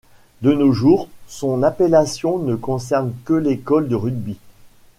[0.41, 4.39] De nos jours, son appellation ne concerne que l'école de rugby.